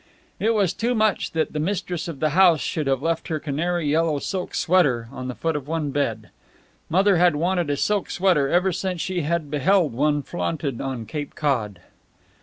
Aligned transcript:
It 0.39 0.55
was 0.55 0.73
too 0.73 0.95
much 0.95 1.29
that 1.33 1.53
the 1.53 1.59
mistress 1.59 2.07
of 2.07 2.19
the 2.19 2.31
house 2.31 2.59
should 2.59 2.87
have 2.87 3.03
left 3.03 3.27
her 3.27 3.39
canary 3.39 3.87
yellow 3.87 4.17
silk 4.17 4.55
sweater 4.55 5.07
on 5.11 5.27
the 5.27 5.35
foot 5.35 5.55
of 5.55 5.67
one 5.67 5.91
bed. 5.91 6.31
Mother 6.89 7.17
had 7.17 7.35
wanted 7.35 7.69
a 7.69 7.77
silk 7.77 8.09
sweater 8.09 8.49
ever 8.49 8.71
since 8.71 8.99
she 8.99 9.21
had 9.21 9.51
beheld 9.51 9.93
one 9.93 10.23
flaunted 10.23 10.81
on 10.81 11.05
Cape 11.05 11.35
Cod. 11.35 11.81